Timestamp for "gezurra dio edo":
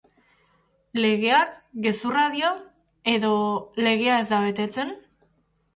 1.85-3.33